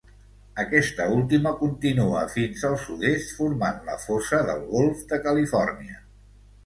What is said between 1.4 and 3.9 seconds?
continua fins al sud-est formant